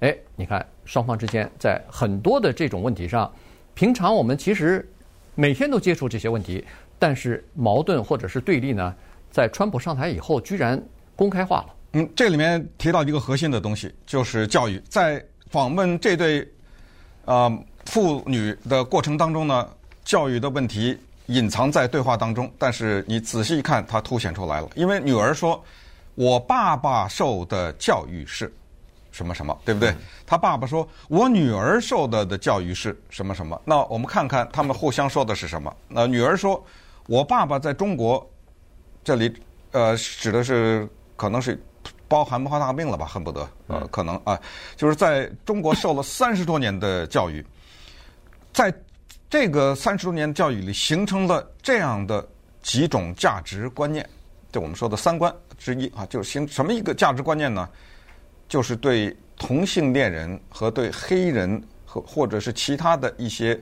[0.00, 3.30] 哎，你看双方之间在很多的这种问题上，
[3.74, 4.88] 平常我们其实
[5.34, 6.64] 每天都接触这些问题，
[6.98, 8.94] 但是矛盾或者是对立呢？
[9.34, 10.80] 在川普上台以后，居然
[11.16, 11.74] 公开化了。
[11.94, 14.80] 嗯，这里面提到一个核心的东西，就是教育。
[14.88, 15.20] 在
[15.50, 16.48] 访问这对
[17.24, 17.52] 呃
[17.86, 19.68] 父女的过程当中呢，
[20.04, 24.68] 教育的问题隐藏在对话当中，但是你仔细一看，它凸显出来了。
[24.76, 25.60] 因为女儿说
[26.14, 28.54] ：“我爸爸受的教育是
[29.10, 29.92] 什么什么，对不对？”
[30.24, 35.76] 他爸爸说：“我女儿受的的教育是什么什么。”那我们看看他们互相说的是什么。
[35.88, 36.64] 那女儿说
[37.08, 38.24] ：“我爸爸在中国。”
[39.04, 39.30] 这里，
[39.72, 41.62] 呃，指的是可能是
[42.08, 43.04] 包含文化大革命了吧？
[43.04, 44.40] 恨不得，呃，可能啊，
[44.76, 47.44] 就是在中国受了三十多年的教育，
[48.50, 48.72] 在
[49.28, 52.26] 这个三十多年的教育里，形成了这样的
[52.62, 54.08] 几种价值观念，
[54.50, 57.68] 就我们说的三观之一啊，就是形什么一个价值观念呢？
[58.48, 63.60] 就是对同性恋人和对黑人和或者是其他的一些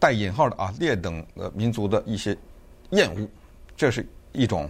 [0.00, 2.36] 带引号的啊劣等的民族的一些
[2.90, 3.28] 厌恶，
[3.76, 4.04] 这是。
[4.32, 4.68] 一种，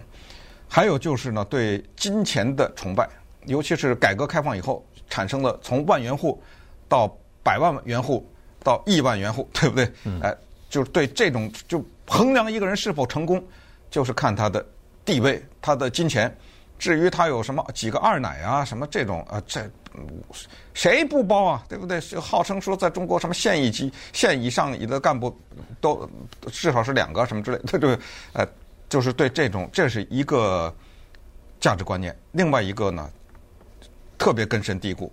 [0.67, 3.07] 还有就是呢，对金钱的崇拜
[3.45, 6.41] 尤其是改革开放以后产生了从万元户
[6.87, 7.07] 到
[7.41, 8.25] 百万元户
[8.63, 9.91] 到亿万元户，对不对？
[10.21, 10.35] 哎，
[10.69, 13.43] 就是对这种就衡量一个人是否成功，
[13.91, 14.65] 就是看他的
[15.03, 16.33] 地位、他的金钱。
[16.79, 19.69] 至于他有什么几个二奶啊，什么这种啊，这
[20.73, 21.63] 谁不包啊？
[21.69, 21.99] 对不对？
[22.19, 25.33] 号称说在中国什么县一级、县以上以的干部
[25.79, 26.09] 都
[26.51, 27.99] 至少是两个什么之类的，对对，
[28.33, 28.45] 呃，
[28.93, 30.71] 就是对这种这是一个
[31.59, 32.15] 价值观念。
[32.33, 33.09] 另外一个呢，
[34.19, 35.11] 特别根深蒂固，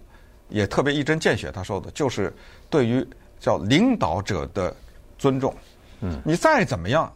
[0.51, 1.51] 也特别一针见血。
[1.51, 2.31] 他说的就是
[2.69, 3.03] 对于
[3.39, 4.77] 叫领导者的
[5.17, 5.57] 尊重。
[6.03, 7.11] 嗯，你再怎么样，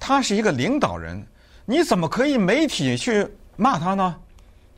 [0.00, 1.24] 他是一个领导人，
[1.64, 3.24] 你怎么可以媒体去？
[3.54, 4.16] 骂他呢？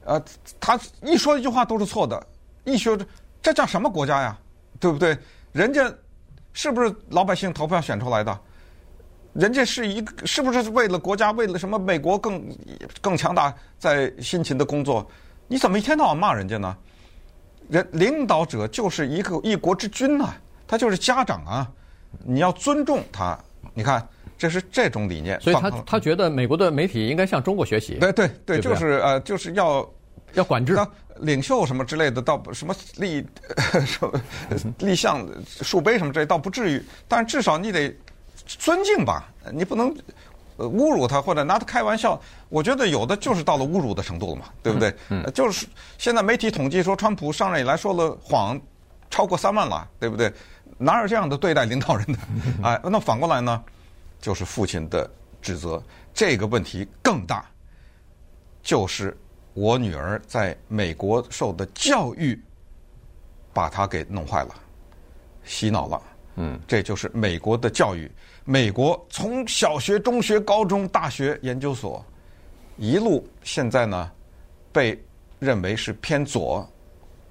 [0.04, 0.22] 呃，
[0.60, 2.22] 他一说一句话都是错的，
[2.64, 2.98] 一说
[3.40, 4.38] 这叫什么国家呀？
[4.78, 5.16] 对不对？
[5.52, 5.90] 人家
[6.52, 8.38] 是不是老百姓投票选出来的？
[9.34, 12.42] 人家是一个是不是为了国家，为了什么美国更
[13.00, 15.06] 更强大，在辛勤的工作？
[15.46, 16.76] 你怎么一天到晚骂人家呢？
[17.68, 20.34] 人领导者就是一个一国之君呐，
[20.66, 21.70] 他就是家长啊，
[22.24, 23.38] 你要尊重他。
[23.74, 24.06] 你看。
[24.36, 27.94] 这是这种理念，所以他他觉得美国的媒体应该向中国学习。
[28.00, 29.88] 对对对，就是呃，就是要
[30.32, 30.76] 要管制
[31.20, 33.24] 领袖什么之类的，倒什么立
[33.86, 34.20] 什么
[34.80, 35.24] 立像、
[35.62, 36.82] 树碑什么之类，倒不至于。
[37.06, 37.96] 但至少你得
[38.46, 39.94] 尊敬吧，你不能
[40.58, 42.20] 侮辱他或者拿他开玩笑。
[42.48, 44.94] 我觉得有的就是到了侮辱的程度了嘛，对不对？
[45.08, 45.24] 嗯。
[45.32, 45.66] 就是
[45.98, 48.60] 现在媒体统计说，川普上任以来说了谎
[49.10, 50.32] 超过三万了，对不对？
[50.78, 52.18] 哪有这样的对待领导人的？
[52.62, 53.62] 哎， 那反过来呢？
[54.20, 55.08] 就是父亲的
[55.42, 57.44] 指责，这个问题更大。
[58.62, 59.16] 就是
[59.52, 62.42] 我女儿在美国受的教育，
[63.52, 64.54] 把她给弄坏了，
[65.44, 66.02] 洗脑了。
[66.36, 68.10] 嗯，这就是美国的教育。
[68.44, 72.04] 美国从小学、中学、高中、大学、研究所，
[72.76, 74.10] 一路现在呢，
[74.70, 75.02] 被
[75.38, 76.68] 认为是偏左。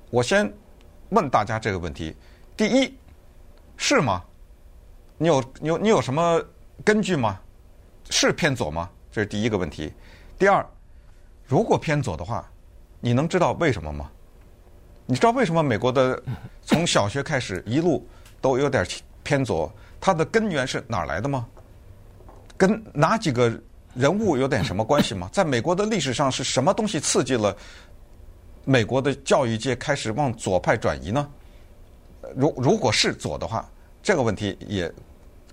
[0.09, 0.51] 我先
[1.09, 2.15] 问大家这个问题：
[2.57, 2.97] 第一，
[3.77, 4.23] 是吗？
[5.19, 6.43] 你有你有你有什么？
[6.83, 7.39] 根据吗？
[8.09, 8.89] 是偏左吗？
[9.11, 9.93] 这是第一个问题。
[10.39, 10.65] 第二，
[11.45, 12.49] 如果偏左的话，
[12.99, 14.09] 你能知道为什么吗？
[15.05, 16.21] 你知道为什么美国的
[16.63, 18.07] 从小学开始一路
[18.41, 18.83] 都有点
[19.21, 19.71] 偏左？
[20.05, 21.47] 它的根源是哪儿来的吗？
[22.57, 23.57] 跟哪几个
[23.95, 25.29] 人物有点什么关系吗？
[25.31, 27.55] 在美国的历史上是什么东西刺激了
[28.65, 31.25] 美国的教育界开始往左派转移呢？
[32.35, 33.65] 如如果是左的话，
[34.01, 34.91] 这个问题也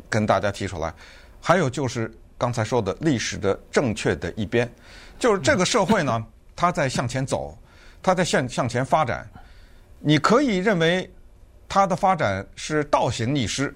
[0.08, 0.92] 跟大家提出来。
[1.40, 4.68] 还有就是刚才说的历史的正确的一边，
[5.16, 7.56] 就是这个社会呢， 它在向前走，
[8.02, 9.24] 它在向向前发展。
[10.00, 11.08] 你可以认为
[11.68, 13.72] 它的发展是倒行逆施，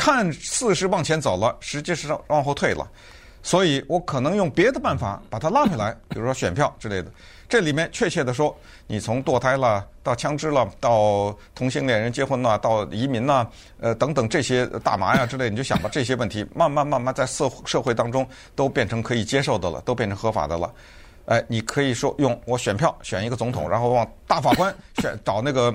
[0.00, 2.90] 看似是往前走了，实际是往后退了。
[3.42, 7.12] 所以我可能用别的办法把它拉回来，比如说选票之类的。
[7.50, 13.46] 这里面确切的说，你从堕胎了到枪支了，到同性恋人结婚了，到移民呐，
[13.78, 20.72] 呃等等这些大麻呀之类，你就想把这些问题慢慢慢慢在社社会当中都变成可以接受的了，都变成合法的了。
[21.26, 25.74] 哎，你可以说用我选票选一个总统，然后往大法官选找那个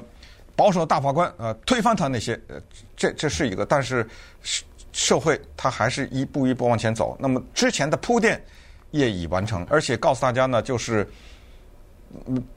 [0.56, 2.62] 保守的大法官，呃，推翻他那些，呃，
[2.96, 4.08] 这这是一个，但是
[4.42, 7.18] 社社会它还是一步一步往前走。
[7.20, 8.44] 那么之前的铺垫
[8.92, 11.08] 业已完成，而且告诉大家呢，就是。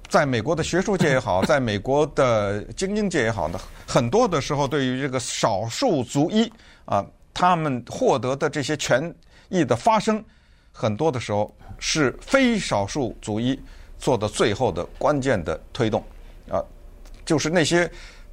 [0.09, 3.59] 在美国的学术界也好， 在美国的精英界也好呢，
[3.89, 6.53] 很多的时候，对于这个少数族裔
[6.85, 9.13] 啊，他们获得的这些权
[9.49, 10.23] 益的发生，
[10.71, 13.59] 很多的时候是非少数族裔
[13.99, 16.05] 做的最后的关键的推动
[16.49, 16.63] 啊，
[17.29, 17.91] 就是那些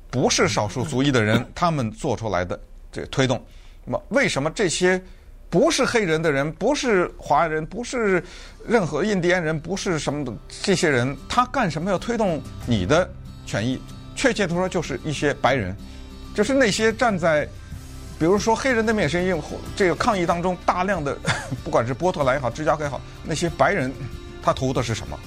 [0.10, 2.58] 不是少数族裔的人， 他们做出来的
[2.94, 3.44] 这个推动。
[3.84, 5.02] 那么，为什么这些？
[5.48, 8.24] 不是黑人的人，不是华人，不是
[8.66, 13.10] 任何印第安人，不是什么的这些人，他干什么要推动你的
[13.46, 13.80] 权益？
[14.16, 15.76] 确切的说，就是一些白人，
[16.34, 17.46] 就是那些站在，
[18.18, 19.40] 比如说黑人的面声音
[19.76, 21.16] 这个抗议当中，大量的
[21.64, 23.94] 不管是波特兰也好，芝加哥也好，那些白人，
[24.42, 25.18] 他图的是什么？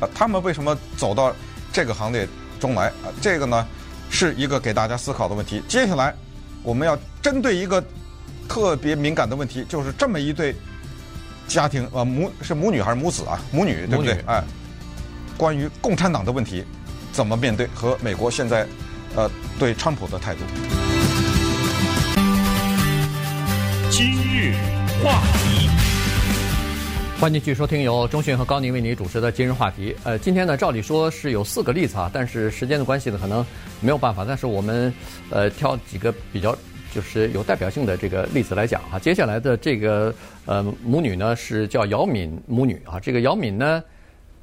[0.00, 1.34] 啊，他们为什么走到
[1.72, 2.28] 这个行列
[2.60, 2.86] 中来？
[2.88, 3.66] 啊，这个呢，
[4.10, 5.60] 是一个给大家思考的问题。
[5.66, 6.14] 接下来，
[6.62, 7.82] 我们要针对一个。
[8.50, 10.52] 特别敏感的问题就是这么一对
[11.46, 13.40] 家庭，呃，母是母女还是母子啊？
[13.52, 14.20] 母女对不对？
[14.26, 14.42] 哎，
[15.36, 16.64] 关于共产党的问题，
[17.12, 18.66] 怎么面对和美国现在
[19.14, 20.40] 呃对川普的态度？
[23.88, 24.56] 今日
[25.00, 25.70] 话题，
[27.20, 29.94] 欢迎继续收听由中讯和高宁为您主持的今日话题。
[30.04, 33.44] 呃，今天呢，照理说是有四个例子啊，但是时间的关系呢，可能
[33.82, 34.24] 没有办法。
[34.26, 34.90] 但是我们
[35.28, 36.56] 呃挑几个比较。
[36.92, 40.12] 就是有代表性的这个例子来讲哈，接下来的这个
[40.44, 43.80] 呃母女呢是叫姚敏母女啊，这个姚敏呢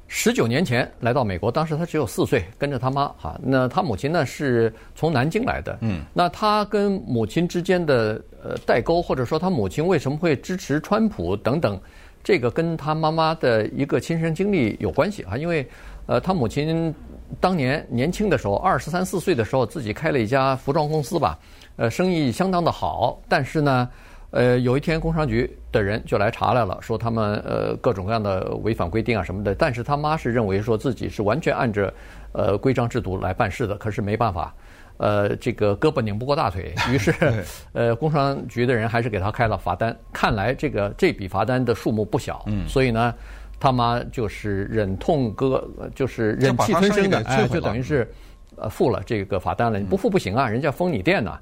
[0.06, 3.38] 十九年前来到美国，当时她只有四岁，跟着她妈哈。
[3.42, 5.76] 那她母亲呢是从南京来的。
[5.82, 6.00] 嗯。
[6.14, 11.78] 那她跟母亲之间的呃代沟，或者说她母亲为什么会支持川普等等，
[12.22, 15.36] 这个跟他妈妈的一个亲身经历有关系啊。
[15.36, 15.66] 因为
[16.06, 16.94] 呃，他母亲
[17.40, 21.38] 当年年轻的时候，二十三四岁的时候，自己开了一家服装公司吧，
[21.76, 23.88] 呃，生意相当的好，但是呢。
[24.30, 29.54] 呃，有一天工商局的人就来查来了，说他们呃各种各样的违反规定啊什么的。
[29.54, 31.90] 但是他妈是认为说自己是完全按着
[32.32, 34.54] 呃规章制度来办事的，可是没办法，
[34.98, 37.12] 呃这个胳膊拧不过大腿， 于是
[37.72, 39.96] 呃工商局的人还是给他开了罚单。
[40.12, 43.14] 看来这个这笔罚单的数目不小，嗯，所以呢，
[43.58, 48.08] 他妈就是忍痛割，就是忍气吞声的，哎，就等于是
[48.56, 49.78] 呃付了这个罚单了。
[49.78, 51.36] 你不付不行啊，人家封你店呢。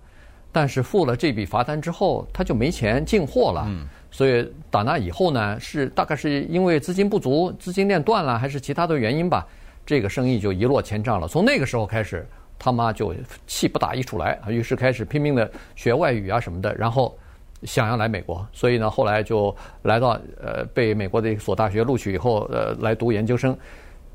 [0.52, 3.66] 但是付了这笔罚单之后，他就没钱进货了。
[3.68, 9.46] 嗯，所以打那以后呢，是大概是因为资金不足、资金链断了，还是其他的原因吧？
[9.84, 11.28] 这个生意就一落千丈了。
[11.28, 12.26] 从那个时候开始，
[12.58, 13.14] 他妈就
[13.46, 17.16] 气不打一处来，于是开始拼命的学外语啊什么的，然后
[17.62, 18.46] 想要来美国。
[18.52, 23.56] 所以呢，后来就来到呃，被美国的一所大学录取以后，呃，来读研究生。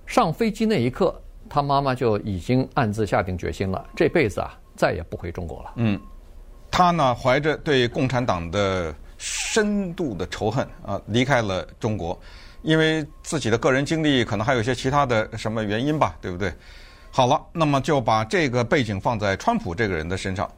[0.05, 5.73] 上飞机那一刻，他妈妈就已经暗自下定决心了，这辈子啊，再也不回中国了。
[5.75, 5.99] 嗯。
[6.69, 12.17] 他呢，怀着对共产党的深度的仇恨啊，离开了中国，
[12.61, 16.51] 因为自己的个人经历，可能还有一些其他的什么原因吧，对不对？
[17.11, 20.49] 好了，那么就把这个背景放在川普这个人的身上。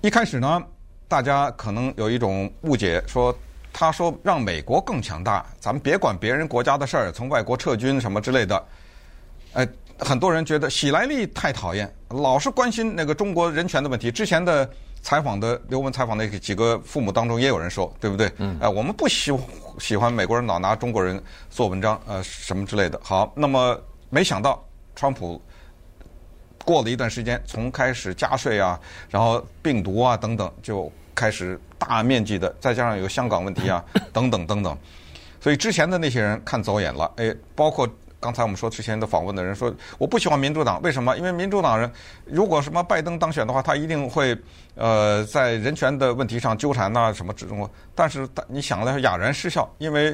[0.00, 0.62] 一开始呢，
[1.06, 3.34] 大家可能有一种误解，说
[3.72, 8.64] 他说让美国更强大，咱们别管别人国家的事儿，从外国撤军什么之类的。
[9.52, 9.66] 哎，
[9.98, 14.10] 很多人觉得喜来利太讨厌，老是关心那个中国人权的问题。
[14.10, 14.68] 之前的。
[15.00, 18.30] 采访的刘文采访的几个父母当中，也有人说，对不对？
[18.38, 18.58] 嗯。
[18.60, 19.32] 哎，我们不喜
[19.78, 23.00] 喜欢美国人老拿中国人做文章，呃，什么之类的。
[23.00, 24.62] 好，那么没想到，
[24.96, 25.40] 川普
[26.68, 28.78] 过了一段时间，从开始加税啊，
[29.08, 34.76] 然后病毒啊等等，就开始大面积的，再加上有香港问题啊， 等等等等，
[35.40, 37.88] 所以之前的那些人看走眼了，哎，包括。
[38.20, 41.16] 刚才我们说之前的访问的人说，我不喜欢民主党，为什么？
[41.16, 41.88] 因为民主党人
[42.24, 44.36] 如果什么拜登当选的话，他一定会
[44.74, 47.70] 呃在人权的问题上纠缠呐什么之中。
[47.94, 50.12] 但是你想了哑然失笑，因为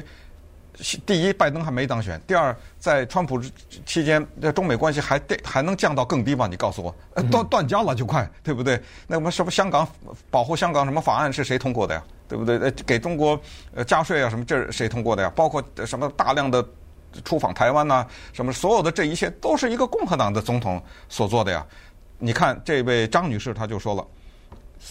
[1.05, 3.41] 第一拜登还没当选，第二在川普
[3.85, 6.47] 期间，这中美关系还还能降到更低吗？
[6.47, 6.95] 你告诉我，
[7.31, 8.81] 断断交了就快，对不对？
[9.07, 9.87] 那我们什么香港
[10.29, 12.03] 保护香港什么法案是谁通过的呀？
[12.27, 12.57] 对不对？
[12.59, 13.39] 呃，给中国
[13.73, 15.31] 呃加税啊什么这是谁通过的呀？
[15.35, 16.65] 包括什么大量的。
[17.23, 21.65] 出访台湾呐，什么所有的这一切都是一个共和党的总统所做的呀？
[22.17, 24.05] 你看这位张女士，她就说了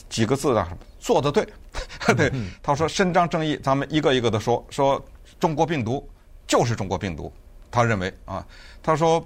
[0.09, 0.67] 几个字啊，
[0.99, 1.47] 做的对，
[2.17, 5.05] 对，她说伸张正义，咱们一个一个的说，说
[5.45, 6.03] 中国病毒
[6.47, 7.31] 就是中国病毒，
[7.71, 8.43] 他认为啊，
[8.83, 9.23] 他说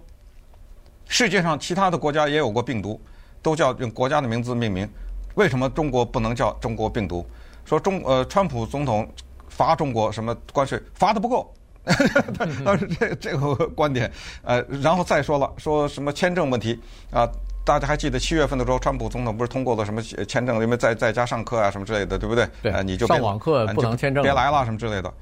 [1.06, 3.00] 世界上其他的国家也有过病毒，
[3.40, 4.90] 都叫用国家的名字命名，
[5.36, 7.24] 为什么中国不能叫中国病毒？
[7.64, 9.08] 说中呃，川普总统
[9.48, 11.54] 罚中国什么关税罚的不够。
[12.64, 14.10] 当时这这个观点，
[14.42, 16.80] 呃，然后再说了，说什么签证问题
[17.12, 17.30] 啊？
[17.64, 20.60] 大家还记得七月份的时候，川普总统不是通过了什么签证？
[20.60, 22.48] 因为在在家上课啊什么之类的，对不对？
[22.60, 25.14] 对，呃、你就上网课不能签证，别来了什么之类的。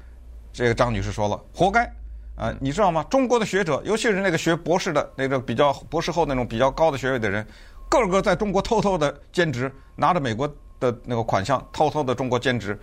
[0.57, 1.85] 这个张女士说了，活该
[2.35, 2.51] 啊！
[2.59, 3.05] 你知道吗？
[3.11, 7.45] 中国的学者，尤其是那个学博士的那个比较博士后那种比较高的学位的人，
[7.87, 12.75] 个个在中国偷偷的兼职，拿着美国的那个款项，偷偷的中国兼职，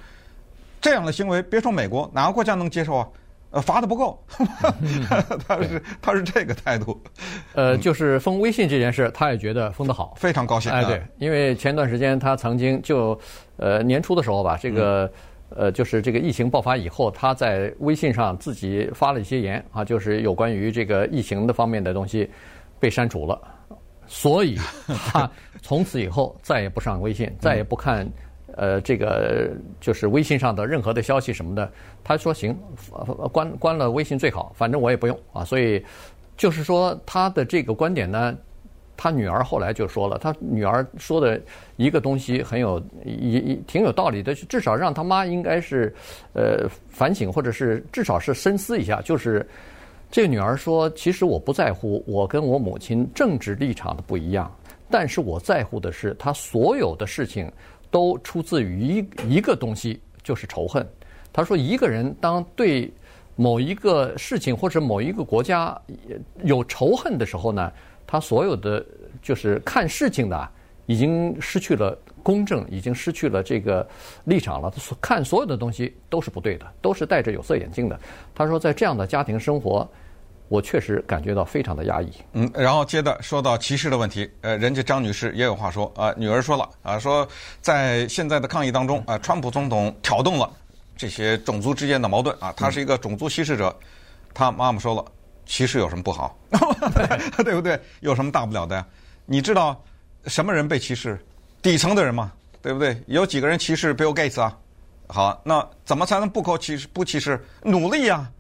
[0.80, 3.08] 这样的行为，别说美国，哪个国家能接受啊？
[3.50, 4.24] 呃，罚的不够，
[5.48, 7.02] 他是他是这个态度。
[7.54, 10.70] 呃，就是封微信这件事，他也觉得封的好，非常高兴。
[10.70, 13.18] 哎，对，因为前段时间他曾经就
[13.56, 15.12] 呃年初的时候吧，这个
[15.50, 22.28] 呃就是这个疫情爆发以后，他在微信上自己发了一些言啊，就是有关于这个疫情的方面的东西
[22.80, 23.40] 被删除了，
[24.06, 24.56] 所以
[25.06, 25.30] 他
[25.62, 28.06] 从此以后再也不上微信，再也不看。
[28.56, 31.68] 呃，这个就是微信上的任何的消息什么的，
[32.04, 32.56] 他说行，
[33.32, 35.44] 关关了微信最好，反正我也不用啊。
[35.44, 35.84] 所以
[36.36, 38.32] 就是说他的这个观点呢，
[38.96, 41.40] 他女儿后来就说了，他女儿说的
[41.76, 45.94] 一个东西很有一一挺有道理的，至少让他妈应该是
[46.32, 49.00] 呃反省，或者是至少是深思一下。
[49.02, 49.46] 就是
[50.10, 54.50] 这个女儿说，其实我不在乎我跟我母亲政治立场的不一样，
[54.90, 57.50] 但是我在乎的是她所有的事情。
[57.90, 60.84] 都出自于一一个东西，就是仇恨。
[61.32, 62.92] 他说，一个人当对
[63.36, 65.80] 某一个事情或者某一个国家
[66.42, 67.72] 有仇恨的时候呢，
[68.14, 68.86] 他所有的
[69.20, 70.48] 就是看事情的
[70.86, 73.84] 已经失去了公正，已经失去了这个
[74.24, 74.70] 立场了。
[74.70, 77.98] 他所看所有的东西都是不对的，都是戴着有色眼镜的。
[78.32, 79.84] 他说，在这样的家庭生活，
[80.46, 82.08] 我确实感觉到非常的压抑。
[82.34, 87.26] 嗯，然后接着说到歧视的问题，呃，人家张女士也有话说啊、呃，女儿说了啊，说
[87.60, 90.48] 在现在的抗议当中啊、川普总统挑动了
[90.96, 93.74] 这些种族之间的矛盾啊，他是一个种族歧视者。
[94.32, 95.04] 他妈妈说了，
[95.46, 96.36] 歧视有什么不好？
[97.44, 97.80] 对不对？
[98.00, 98.86] 有什么大不了的呀？
[99.26, 99.82] 你知道
[100.26, 101.18] 什么人被歧视？
[101.62, 103.00] 底层的人嘛，对不对？
[103.06, 104.56] 有几个人歧视 Bill Gates 啊？
[105.08, 106.86] 好，那怎么才能不扣歧视？
[106.88, 107.42] 不歧视？
[107.62, 108.30] 努力呀、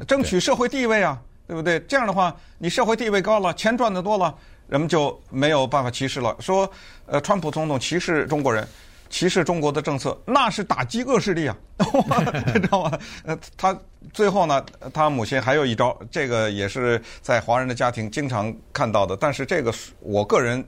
[0.00, 1.20] 啊，争取社会地位啊。
[1.44, 1.78] 对不对？
[1.80, 4.34] 这样的话，你社会地位高了，钱赚得多了，
[4.68, 6.34] 人们就没有办法歧视了。
[6.38, 6.70] 说，
[7.04, 8.66] 呃，川普总统歧视中国人，
[9.12, 11.56] 歧视中国的政策，那是打击恶势力啊，
[12.46, 12.98] 你知道吗？
[13.24, 13.78] 呃，他
[14.12, 20.64] 最后呢，他母亲还有一招，这个也是在华人的家庭经常看到的，但是这个我个人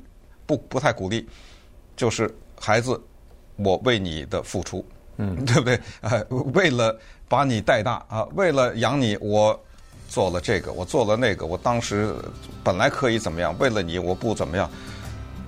[0.47, 1.27] 不不太鼓励，
[1.97, 3.03] 就是孩子，
[3.57, 4.87] 我为你的付出，
[5.17, 5.81] 嗯， 对不对？
[6.03, 6.23] 呃，
[6.53, 9.59] 为了把你带大啊，为了养你，我。
[10.07, 12.15] 做了这个，我做了那个，我当时
[12.63, 13.57] 本来可以怎么样？
[13.59, 14.71] 为了你，我不怎么样。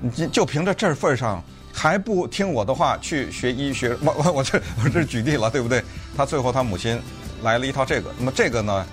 [0.00, 1.44] 你就凭着这份上，
[1.76, 3.94] 还不听我的话去学医学？
[4.02, 5.84] 我我我这我这举例了，对不对？
[6.16, 6.98] 他最后他母亲
[7.42, 8.86] 来了一套这个，那么这个呢，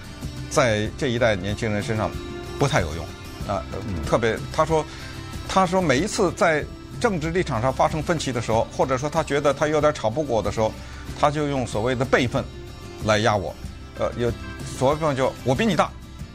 [0.49, 2.11] 在这一代年轻人身上
[2.59, 3.05] 不太有用
[3.47, 3.63] 啊。
[4.05, 4.85] 特别他说，
[5.47, 6.63] 他说每一次在
[6.99, 10.71] 政治立场上发生分歧的时候，或者说他觉得他有点吵不过我的时候，
[11.17, 12.43] 他就用所谓的辈分
[13.05, 13.55] 来压我，
[13.97, 14.31] 呃，有。
[14.77, 15.91] 所谓就我比你大，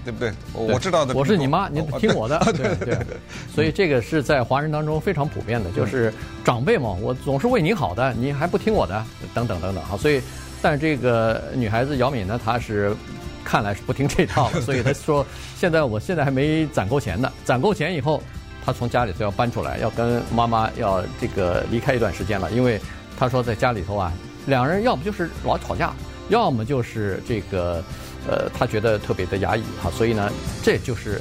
[0.09, 0.31] 对不对？
[0.31, 1.15] 对我知道的。
[1.15, 2.39] 我是你妈，你听我的。
[2.47, 3.17] 对对对，对。
[3.55, 9.05] 所以这个是在华人当中非常普遍的，就是长辈嘛，我总是为你好的，你还不听我的，
[9.35, 9.99] 等等等等哈。
[9.99, 10.23] 所以，
[10.63, 12.97] 但是这个女孩子姚敏呢，她是
[13.45, 15.27] 看来是不听这套，所以她说，
[15.59, 18.23] 现在我现在还没攒够钱呢，攒够钱以后，
[18.65, 22.81] 她从家里头要搬出来，要跟妈妈要这个离开一段时间了，因为
[23.19, 24.11] 她说在家里头啊，
[24.47, 25.93] 两人要不就是老吵架，
[26.31, 27.85] 要么就是这个。
[28.27, 30.31] 呃，他觉得特别的压抑哈，所以呢，
[30.63, 31.21] 这就是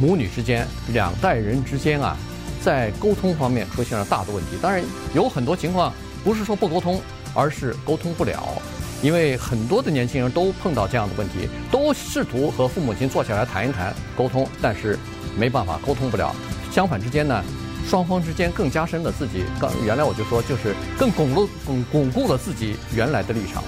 [0.00, 2.16] 母女之间、两代人之间啊，
[2.62, 4.50] 在沟通方面出现了大的问题。
[4.60, 4.84] 当然，
[5.14, 7.00] 有很多情况不是说不沟通，
[7.34, 8.62] 而是沟通不了，
[9.02, 14.98] 因为很多的年轻人都碰到这样的问题，都试图和父母亲坐下来谈一谈沟通，但是
[15.38, 16.34] 没办法沟通不了。
[16.70, 17.42] 相反之间呢，
[17.88, 23.64] 双方之间更加深了自己，刚原来我就说就是更巩固、巩巩固了自己原来的立场。